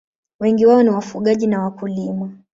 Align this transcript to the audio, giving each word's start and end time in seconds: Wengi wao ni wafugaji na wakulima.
Wengi 0.39 0.65
wao 0.65 0.83
ni 0.83 0.89
wafugaji 0.89 1.47
na 1.47 1.63
wakulima. 1.63 2.31